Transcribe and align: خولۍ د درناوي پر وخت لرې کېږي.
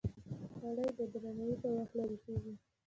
خولۍ 0.55 0.87
د 0.97 0.99
درناوي 1.11 1.53
پر 1.61 1.71
وخت 1.77 1.93
لرې 1.97 2.17
کېږي. 2.25 2.51